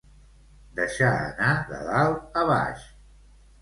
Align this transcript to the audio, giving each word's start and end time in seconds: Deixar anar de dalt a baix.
Deixar 0.79 1.11
anar 1.27 1.53
de 1.69 1.85
dalt 1.93 2.43
a 2.45 2.49
baix. 2.55 2.93